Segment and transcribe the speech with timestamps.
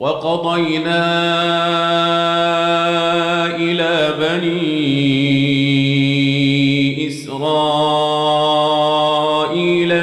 [0.00, 1.04] وقضينا
[3.56, 4.60] إلى بني
[7.08, 7.70] إسرائيل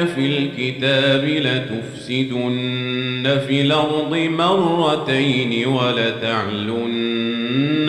[0.06, 2.58] في الكتاب لتفسدن
[3.46, 7.10] في الأرض مرتين ولتعلن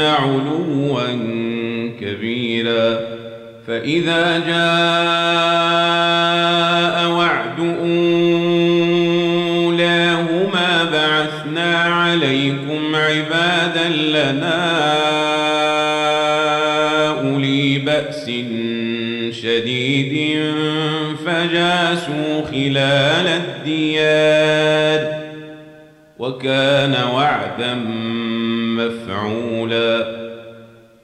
[0.01, 1.01] علوا
[2.01, 2.99] كبيرا.
[3.67, 5.69] فإذا جاء
[18.09, 18.25] بأس
[19.41, 20.39] شديد
[21.25, 25.01] فجاسوا خلال الديار
[26.19, 27.73] وكان وعدا
[28.77, 30.19] مفعولا.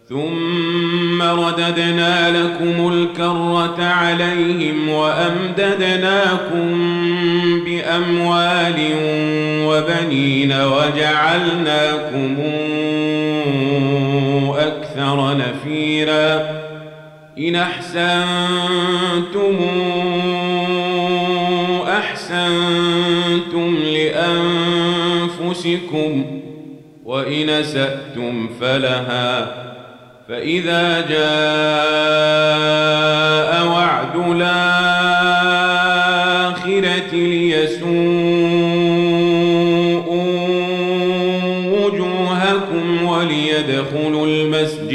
[0.09, 6.67] ثم رددنا لكم الكرة عليهم وأمددناكم
[7.65, 8.79] بأموال
[9.67, 12.37] وبنين وجعلناكم
[14.57, 16.54] أكثر نفيرا.
[17.38, 18.25] إن أحسنتم
[21.88, 23.78] أحسنتم
[25.44, 26.25] لأنفسكم
[27.06, 29.56] وإن أسأتم فلها
[30.29, 31.25] فإذا جاء
[33.68, 34.75] وعد الآخرة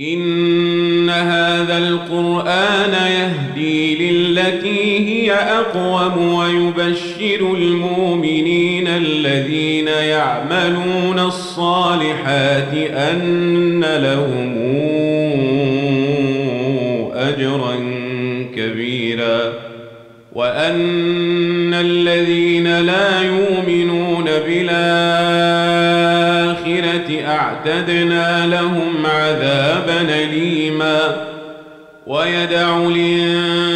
[0.00, 14.58] إن هذا القرآن يهدي للتي هي أقوم ويبشر المؤمنين الذين يعملون الصالحات أن لهم
[17.14, 17.76] أجرا
[18.56, 19.52] كبيرا
[20.32, 25.95] وأن الذين لا يؤمنون بالآخرة
[27.66, 31.26] أعتدنا لهم عذابا أليما.
[32.06, 33.66] ويدع الإنسان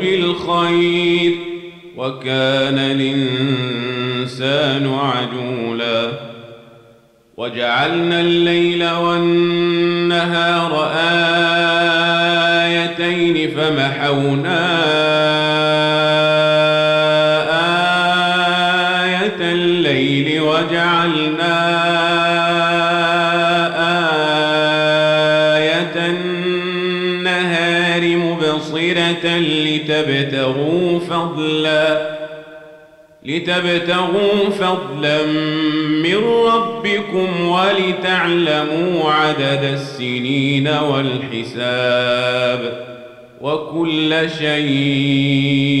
[0.00, 1.34] بالخير.
[1.96, 3.74] وكان الإنسان
[4.94, 6.12] عجولا.
[7.36, 10.90] وجعلنا الليل والنهار
[12.64, 14.84] آيتين فمحونا
[21.04, 21.56] وجعلنا
[25.56, 32.14] آية النهار مبصرة لتبتغوا فضلا
[33.24, 35.26] لتبتغوا فضلا
[36.02, 36.16] من
[36.46, 42.60] ربكم ولتعلموا عدد السنين والحساب
[43.40, 45.74] وكل شيء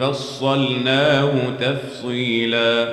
[0.00, 2.92] فصلناه تفصيلا.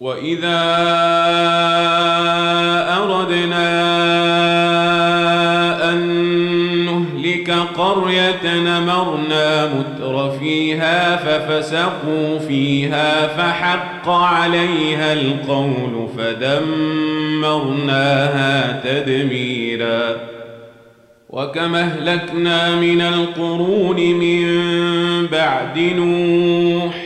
[0.00, 0.62] وإذا
[2.98, 3.86] أردنا
[7.76, 17.62] قرية نمرنا متر فيها ففسقوا فيها فحق عليها القول فدمرناها
[18.84, 20.16] تدميرا
[21.30, 24.46] وكم اهلكنا من القرون من
[25.26, 27.05] بعد نوح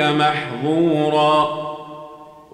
[0.00, 1.66] محظورا.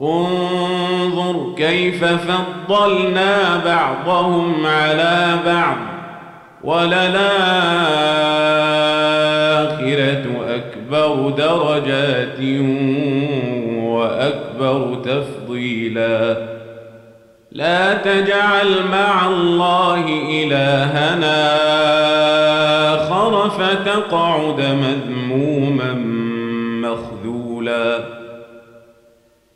[0.02, 5.76] انظر كيف فضلنا بعضهم على بعض.
[6.64, 7.22] وللآخرة
[10.48, 12.38] أكبر درجات
[13.82, 16.36] وأكبر تفضيلا.
[17.52, 21.56] لا تجعل مع الله إلهنا
[22.94, 26.11] آخر فتقعد مذموما.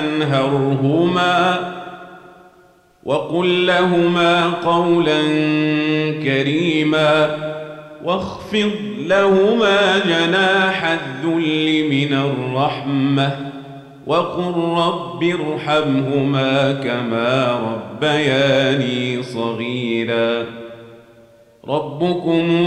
[0.00, 1.58] ولا تنهرهما
[3.04, 5.20] وقل لهما قولا
[6.24, 7.36] كريما
[8.04, 13.36] واخفض لهما جناح الذل من الرحمة
[14.06, 20.44] وقل رب ارحمهما كما ربياني صغيرا
[21.68, 22.66] ربكم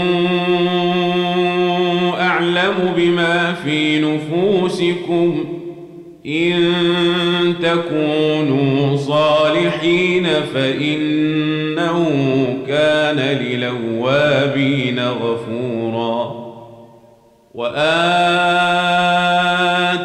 [2.20, 5.44] أعلم بما في نفوسكم
[6.26, 12.06] إن تكونوا صالحين فإنه
[12.68, 16.44] كان للوابين غفورا.
[17.54, 17.74] وآت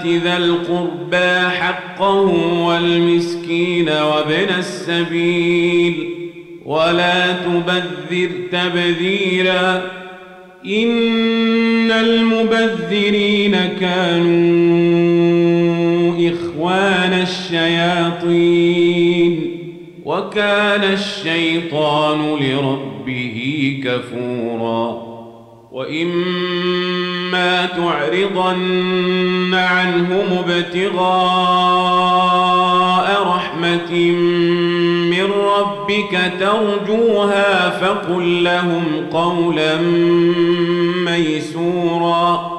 [0.05, 2.31] ذا القربى حقه
[2.65, 6.09] والمسكين وابن السبيل
[6.65, 9.81] ولا تبذر تبذيرا.
[10.65, 15.38] إن المبذرين كانوا
[17.79, 19.59] الشياطين.
[20.05, 25.09] وكان الشيطان لربه كفورا.
[25.71, 31.07] وإما تعرضن عنهم ابتغاء
[33.27, 33.93] رحمة
[35.11, 39.77] من ربك ترجوها فقل لهم قولا
[41.05, 42.58] ميسورا.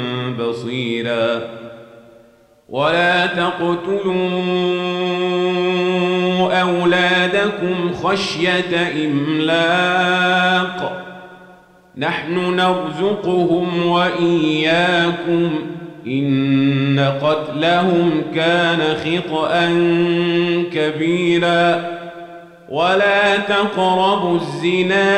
[0.51, 1.41] بصيرا
[2.69, 4.41] ولا تقتلوا
[6.61, 11.03] أولادكم خشية إملاق.
[11.97, 15.51] نحن نرزقهم وإياكم.
[16.07, 19.65] إن قتلهم كان خطأ
[20.73, 21.83] كبيرا.
[22.69, 25.17] ولا تقربوا الزنا.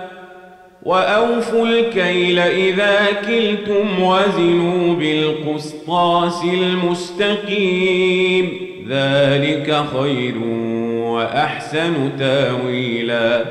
[0.83, 2.97] وأوفوا الكيل إذا
[3.27, 8.51] كلتم وزنوا بالقسطاس المستقيم.
[8.89, 10.37] ذلك خير
[10.95, 13.45] وأحسن تأويلا.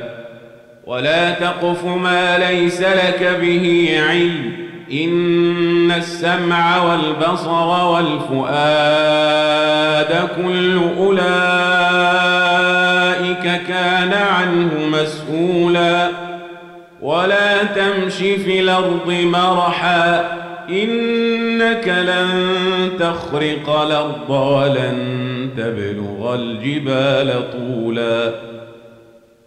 [0.87, 4.53] ولا تقف ما ليس لك به علم.
[4.93, 8.51] إن السمع والبصر والفؤاد
[10.37, 11.21] كل أولئك
[13.69, 16.30] كان عنه مسؤولا.
[17.03, 20.39] ولا تمش في الأرض مرحا
[20.69, 22.29] إنك لن
[22.99, 28.33] تخرق الأرض ولن تبلغ الجبال طولا.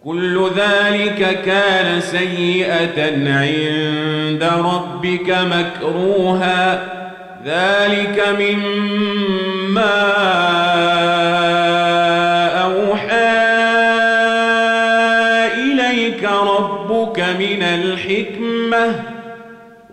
[0.04, 6.94] كل ذلك كان سيئة عند ربك مكروها
[7.46, 10.33] ذلك مما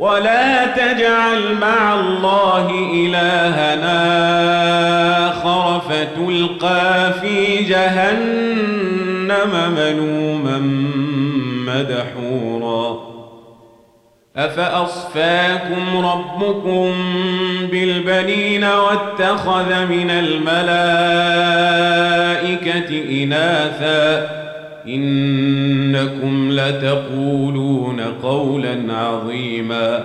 [0.01, 4.01] ولا تجعل مع الله إلهنا
[5.29, 10.59] آخر فتلقى في جهنم ملوما
[11.67, 13.11] مدحورا.
[14.37, 16.93] أفأصفاكم ربكم
[17.71, 20.83] بالبنين واتخذ من الملائكة
[23.23, 24.40] إناثا؟
[24.87, 30.05] إنكم لتقولون قولا عظيما.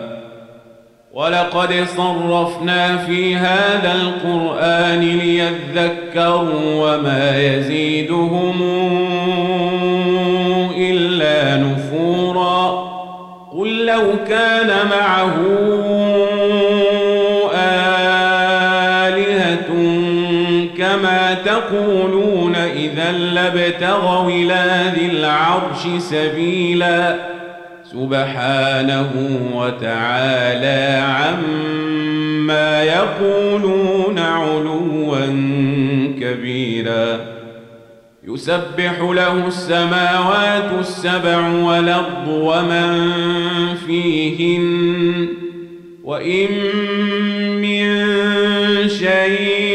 [1.14, 8.62] ولقد صرفنا في هذا القرآن ليذكروا وما يزيدهم
[10.78, 12.86] إلا نفورا.
[13.58, 15.36] قل لو كان معه
[23.12, 27.16] لابتغوا إلى ذي العرش سبيلا.
[27.92, 29.12] سبحانه
[29.56, 35.26] وتعالى عما يقولون علوا
[36.22, 37.20] كبيرا.
[38.28, 43.12] يسبح له السماوات السبع والأرض ومن
[43.88, 45.28] فيهن.
[46.04, 46.48] وإن
[47.62, 47.86] من
[48.90, 49.75] شيء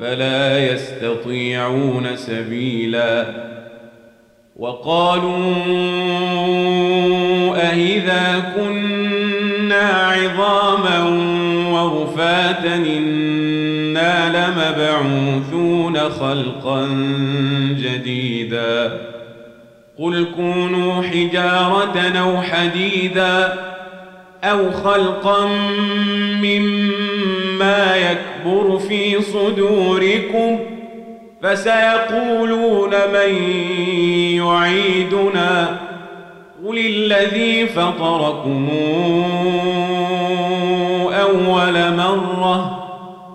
[0.00, 3.26] فلا يستطيعون سبيلا.
[4.56, 5.54] وقالوا
[7.56, 10.98] أهذا كنا عظاما
[11.72, 16.86] ورفاتا إنا لمبعوثون خلقا
[17.70, 19.00] جديدا.
[19.98, 23.54] قل كونوا حجارة أو حديدا
[24.44, 25.46] أو خلقا
[26.42, 27.96] مما
[28.44, 30.58] يكبر في صدوركم
[31.42, 33.34] فسيقولون من
[34.36, 35.78] يعيدنا
[36.66, 38.68] قل الذي فطركم
[41.12, 42.80] أول مرة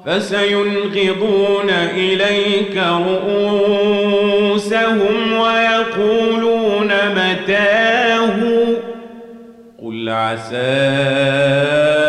[0.06, 4.24] فسينغضون إليك رؤوسهم
[5.34, 8.36] ويقولون متاه
[9.84, 12.09] قل عسى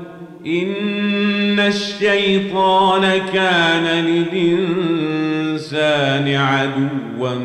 [0.45, 5.55] إن الشيطان كان للإنسان
[6.35, 7.35] عدوا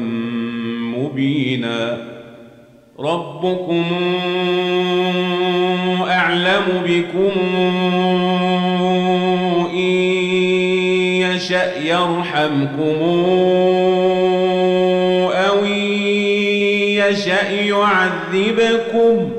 [0.97, 1.99] مبينا
[2.99, 3.85] ربكم
[6.09, 7.31] أعلم بكم
[11.47, 12.99] يشأ يرحمكم
[15.33, 15.65] أو
[16.85, 19.36] يشأ يعذبكم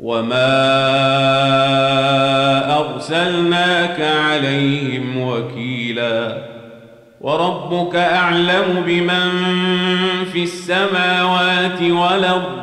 [0.00, 0.60] وما
[2.80, 6.38] أرسلناك عليهم وكيلا
[7.20, 9.30] وربك أعلم بمن
[10.32, 12.60] في السماوات والأرض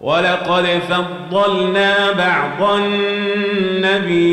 [0.00, 4.28] ولقد فضلنا بعض النبيين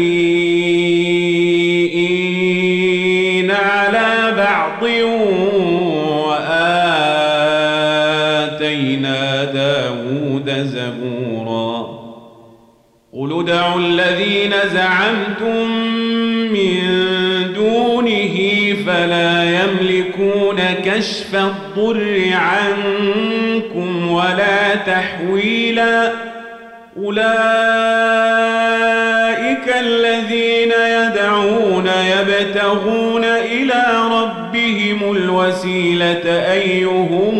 [13.46, 15.72] ادعوا الذين زعمتم
[16.54, 16.80] من
[17.54, 18.36] دونه
[18.88, 26.12] فلا يملكون كشف الضر عنكم ولا تحويلا.
[26.98, 27.26] أولئك
[29.80, 37.40] الذين يدعون يبتغون إلى ربهم الوسيلة أيهم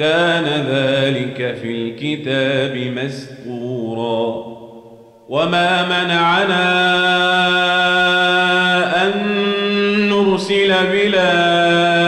[0.00, 4.50] كان ذلك في الكتاب مسطورا.
[5.28, 6.66] وما منعنا
[9.02, 9.12] أن
[10.08, 11.99] نرسل بالآيات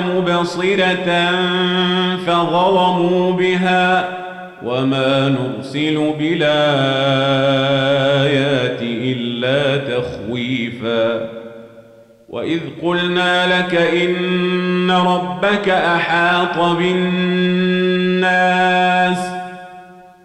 [0.00, 1.30] مبصرة
[2.26, 4.08] فظلموا بها
[4.64, 6.50] وما نرسل بالآيات
[8.82, 11.28] إلا تخويفا
[12.28, 18.20] وإذ قلنا لك إن ربك أحاط بالناس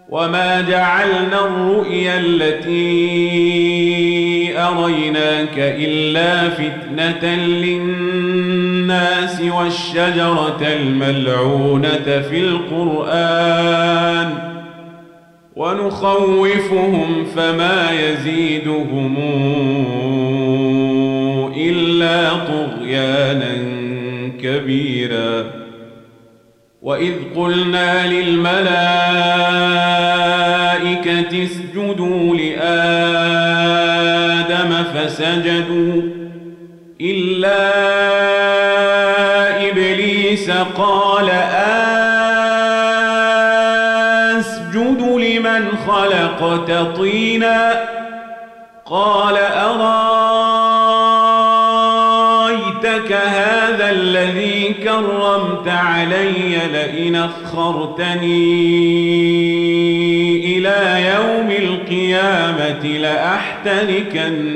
[0.08, 4.05] وما جعلنا الرؤيا التي
[4.56, 14.34] أريناك إلا فتنة للناس والشجرة الملعونة في القرآن
[15.56, 19.16] ونخوفهم فما يزيدهم
[21.56, 23.54] إلا طغيانا
[24.42, 25.44] كبيرا
[26.82, 28.66] وإذ قلنا للملائكة
[31.44, 33.45] اسجدوا لآدم
[34.96, 36.02] فسجدوا
[37.00, 37.76] إلا
[39.68, 41.30] إبليس قال
[44.38, 47.84] أسجد لمن خلقت طينا
[48.86, 49.92] قال أرأيتك
[53.12, 58.56] هذا الذي كرمت علي لئن أخرتني
[60.56, 64.55] إلى يوم القيامة لأحتنكن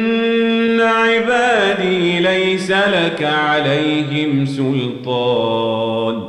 [2.51, 6.23] ليس لك عليهم سلطان.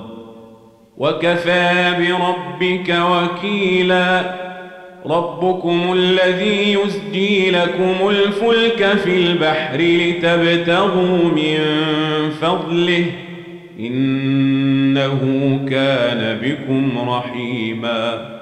[0.96, 4.34] وكفى بربك وكيلا.
[5.06, 11.58] ربكم الذي يسجي لكم الفلك في البحر لتبتغوا من
[12.40, 13.04] فضله.
[13.80, 15.20] إنه
[15.70, 18.41] كان بكم رحيما.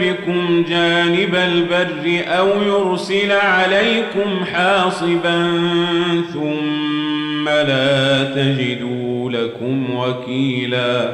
[0.00, 5.48] بكم جانب البر أو يرسل عليكم حاصبا
[6.32, 11.12] ثم لا تجدوا لكم وكيلا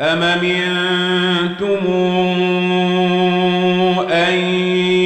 [0.00, 1.86] أم منتم
[4.12, 4.34] أن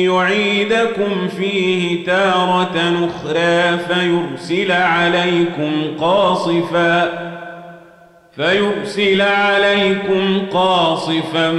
[0.04, 7.31] يعيدكم فيه تارة أخرى فيرسل عليكم قاصفا
[8.36, 11.50] فيرسل عليكم قاصفا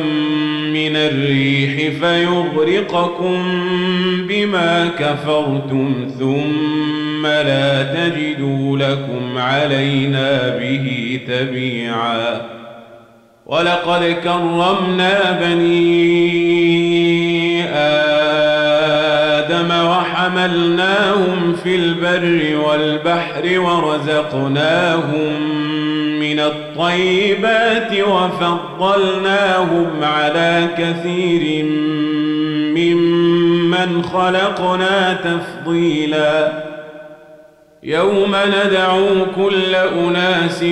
[0.74, 3.44] من الريح فيغرقكم
[4.28, 12.42] بما كفرتم ثم لا تجدوا لكم علينا به تبيعا.
[13.46, 16.04] ولقد كرمنا بني
[19.44, 25.34] آدم وحملناهم في البر والبحر ورزقناهم
[26.24, 31.66] من الطيبات وفضلناهم على كثير
[32.76, 36.64] ممن خلقنا تفضيلا.
[37.84, 40.64] يوم ندعو كل أناس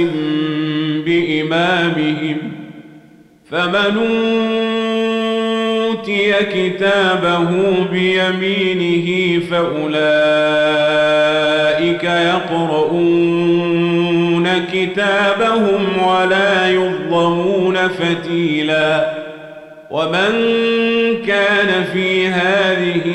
[1.05, 2.37] بإمامهم
[3.51, 3.97] فمن
[5.87, 7.49] أوتي كتابه
[7.91, 10.03] بيمينه فأولئك
[12.03, 13.70] يقرؤون
[14.59, 19.13] كتابهم ولا يظلمون فتيلا.
[19.91, 20.31] ومن
[21.27, 23.11] كان في هذه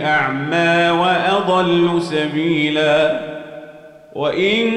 [0.04, 3.20] أعمى وأضل سبيلا.
[4.14, 4.70] وإن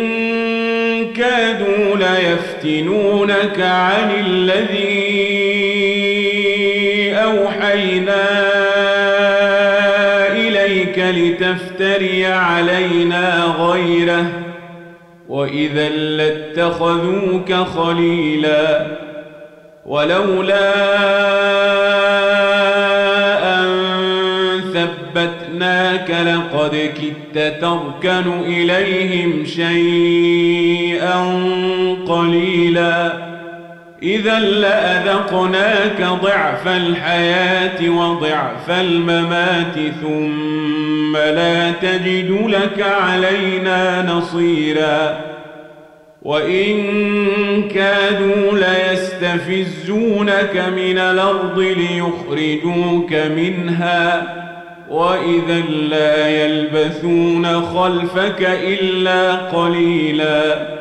[1.14, 4.91] كادوا ليفتنونك عن الذي
[11.12, 14.26] لتفتري علينا غيره
[15.30, 18.88] وإذا لاتخذوك خليلا
[19.86, 20.72] ولولا
[23.60, 23.68] أن
[24.74, 31.22] ثبتناك لقد كدت تركن إليهم شيئا
[32.08, 33.31] قليلا
[34.04, 45.32] إذا لأذقناك ضعف الحياة وضعف الممات ثم لا تجد لك علينا نصيراً
[46.22, 49.44] وإن كادوا ليستفزونك
[50.76, 54.34] من الأرض ليخرجوك منها
[54.90, 55.60] وإذا
[55.90, 60.81] لا يلبثون خلفك إلا قليلا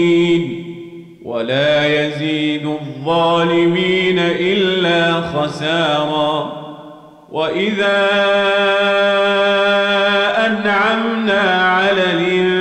[1.26, 6.62] ولا يزيد الظالمين إلا خسارا.
[7.32, 8.10] وإذا
[10.46, 12.61] أنعمنا على الإنسان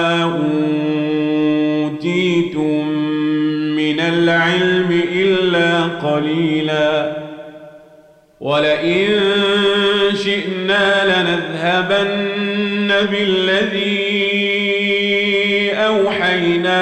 [4.23, 7.17] العلم إلا قليلا.
[8.41, 9.07] ولئن
[10.23, 14.11] شئنا لنذهبن بالذي
[15.73, 16.81] أوحينا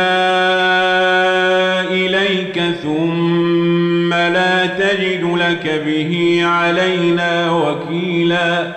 [1.91, 8.67] إليك ثم لا تجد لك به علينا وكيلا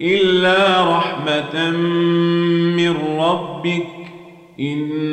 [0.00, 1.70] إلا رحمة
[2.76, 3.86] من ربك
[4.60, 5.04] إن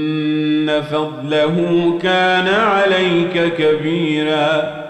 [0.80, 1.58] فضله
[2.04, 4.82] كان عليك كبيرا.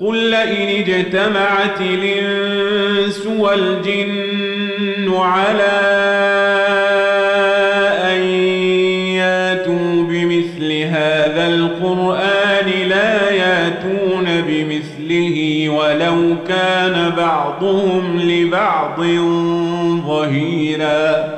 [0.00, 5.80] قل لئن اجتمعت الإنس والجن على
[8.12, 8.20] أن
[9.14, 19.00] ياتوا بمثل هذا القرآن لا ياتون بمثله ولو كان بعضهم لبعض
[20.06, 21.37] ظهيراً.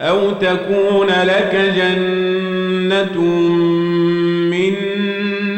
[0.00, 3.20] أو تكون لك جنة
[4.50, 4.74] من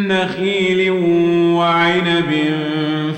[0.09, 0.90] نخيل
[1.55, 2.35] وعنب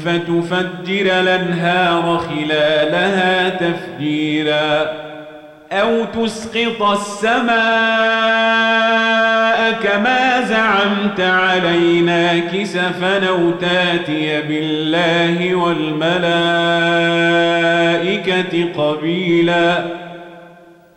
[0.04, 4.92] فتفجر الأنهار خلالها تفجيرا.
[5.72, 7.50] أو تسقط السماء
[9.82, 16.24] كما زعمت علينا كسفا أو تأتي بالله والملائكة
[18.76, 19.99] قبيلاً.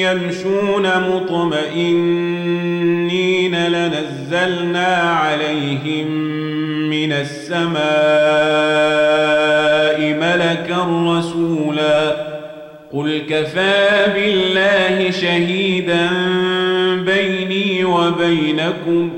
[0.00, 2.58] يمشون مطمئنين
[3.66, 6.08] لنزلنا عليهم
[6.90, 7.78] من السماء
[10.00, 10.86] ملكا
[11.18, 12.28] رسولا
[12.92, 16.10] قل كفى بالله شهيدا
[17.04, 19.10] بيني وبينكم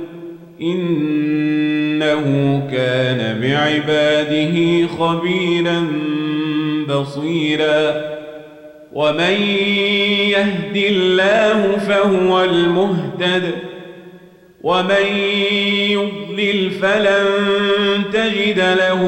[0.62, 2.24] إنه
[2.72, 5.86] كان بعباده خبيرا
[6.88, 8.19] بصيرا
[8.92, 9.42] ومن
[10.30, 13.54] يهد الله فهو المهتد
[14.62, 15.06] ومن
[15.90, 17.24] يضلل فلن
[18.12, 19.00] تجد له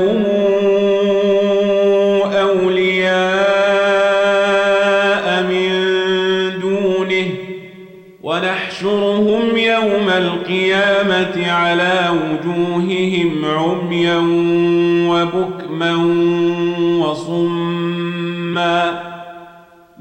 [2.40, 3.72] أولياء
[5.42, 5.70] من
[6.60, 7.26] دونه
[8.22, 14.18] ونحشرهم يوم القيامة على وجوههم عميا
[15.10, 15.92] وبكما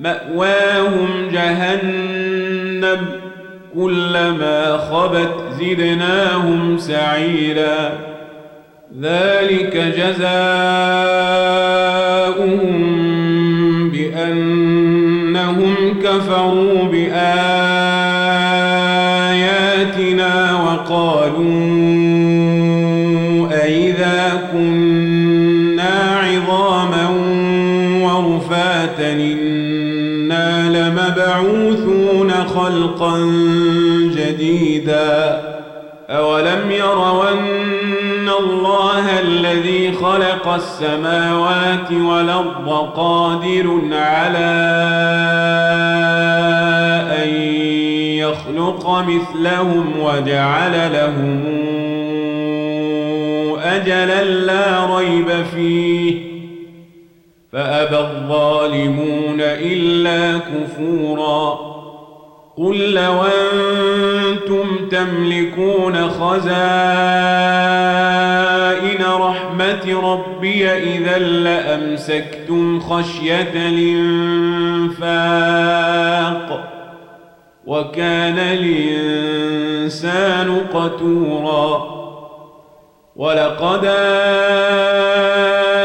[0.02, 3.06] مأواهم جهنم
[3.76, 7.92] كلما خبت زدناهم سعيرا.
[9.02, 10.32] ذلك جزاؤهم
[13.90, 17.61] بأنهم كفروا بآياتنا.
[29.20, 33.18] إنا لمبعوثون خلقا
[34.16, 35.42] جديدا.
[36.10, 37.30] أولم يروا
[38.40, 44.52] الله الذي خلق السماوات والأرض قادر على
[47.24, 47.30] أن
[48.20, 51.44] يخلق مثلهم وجعل لهم
[53.64, 56.31] أجلا لا ريب فيه.
[57.54, 61.72] فأبى الظالمون إلا كفورا
[62.58, 66.52] قل لو أنتم تملكون خزائن
[69.06, 75.12] رحمة ربي إذا لأمسكتم خشية الإنفاق
[77.66, 79.82] وكان الإنسان
[80.74, 82.02] قتورا
[83.16, 83.86] ولقد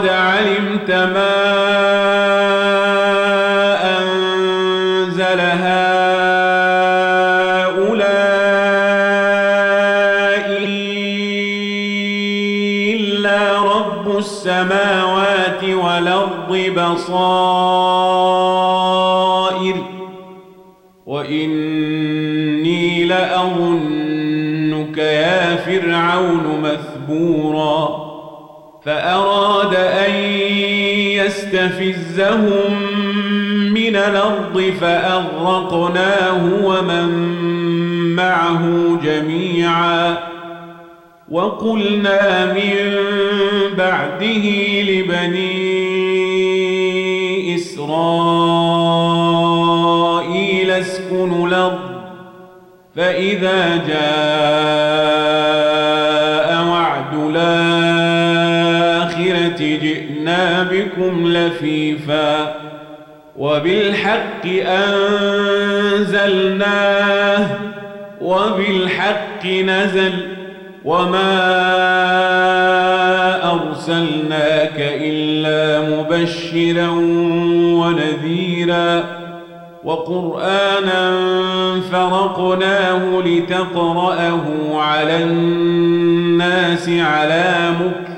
[0.00, 1.36] لقد علمت ما
[3.98, 6.00] أنزل هؤلاء
[12.94, 17.36] إلا رب السماوات والأرض بصائر
[21.06, 28.10] وإني لأظنك يا فرعون مثبورا
[28.84, 29.59] فأراد
[31.52, 32.72] يستفزهم
[33.72, 37.08] من الأرض فأغرقناه ومن
[38.16, 38.62] معه
[39.04, 40.18] جميعا
[41.30, 42.76] وقلنا من
[43.78, 44.46] بعده
[44.82, 45.80] لبني
[47.54, 47.90] إسرائيل
[50.70, 51.90] اسكنوا الأرض
[52.96, 54.70] فإذا جاء
[56.66, 57.90] وعد الآخرة
[60.72, 62.54] بكم لفيفا
[63.36, 64.46] وبالحق
[66.10, 67.46] أنزلناه
[68.20, 70.12] وبالحق نزل
[70.84, 71.40] وما
[73.52, 76.88] أرسلناك إلا مبشرا
[77.80, 79.04] ونذيرا
[79.84, 81.12] وقرآنا
[81.92, 84.42] فرقناه لتقرأه
[84.74, 88.09] على الناس على مكر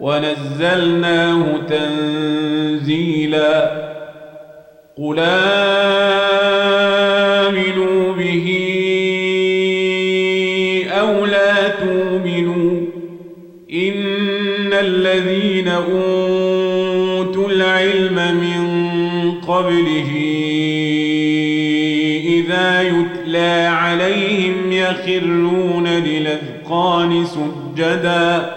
[0.00, 3.86] ونزلناه تنزيلا
[4.98, 5.18] قل
[7.48, 8.46] آمنوا به
[10.90, 12.80] أو لا تؤمنوا
[13.72, 18.66] إن الذين أوتوا العلم من
[19.40, 20.10] قبله
[22.26, 28.56] إذا يتلى عليهم يخرون للأذقان سجداً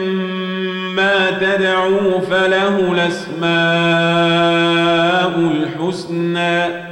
[1.55, 3.51] تدعوا فله الأسماء
[5.39, 6.91] الحسنى.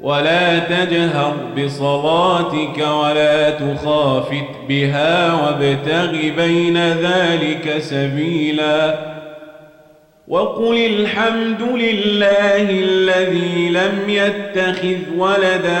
[0.00, 9.12] ولا تجهر بصلاتك ولا تخافت بها وابتغ بين ذلك سبيلا.
[10.28, 15.80] وقل الحمد لله الذي لم يتخذ ولدا